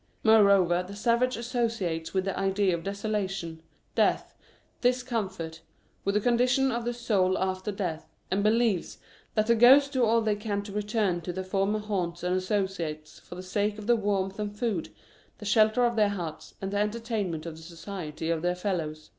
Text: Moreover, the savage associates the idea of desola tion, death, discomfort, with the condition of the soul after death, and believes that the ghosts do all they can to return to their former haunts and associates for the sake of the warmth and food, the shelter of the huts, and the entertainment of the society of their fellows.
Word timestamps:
Moreover, 0.23 0.81
the 0.81 0.95
savage 0.95 1.37
associates 1.37 2.09
the 2.11 2.35
idea 2.35 2.75
of 2.75 2.83
desola 2.83 3.29
tion, 3.29 3.61
death, 3.93 4.33
discomfort, 4.81 5.61
with 6.03 6.15
the 6.15 6.21
condition 6.21 6.71
of 6.71 6.85
the 6.85 6.91
soul 6.95 7.37
after 7.37 7.71
death, 7.71 8.07
and 8.31 8.41
believes 8.41 8.97
that 9.35 9.45
the 9.45 9.53
ghosts 9.53 9.91
do 9.91 10.03
all 10.03 10.19
they 10.21 10.35
can 10.35 10.63
to 10.63 10.71
return 10.71 11.21
to 11.21 11.31
their 11.31 11.43
former 11.43 11.77
haunts 11.77 12.23
and 12.23 12.35
associates 12.35 13.19
for 13.19 13.35
the 13.35 13.43
sake 13.43 13.77
of 13.77 13.85
the 13.85 13.95
warmth 13.95 14.39
and 14.39 14.57
food, 14.57 14.89
the 15.37 15.45
shelter 15.45 15.85
of 15.85 15.95
the 15.95 16.09
huts, 16.09 16.55
and 16.59 16.71
the 16.71 16.77
entertainment 16.79 17.45
of 17.45 17.55
the 17.55 17.61
society 17.61 18.31
of 18.31 18.41
their 18.41 18.55
fellows. 18.55 19.09